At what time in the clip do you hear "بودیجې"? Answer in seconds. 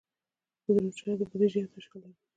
1.29-1.59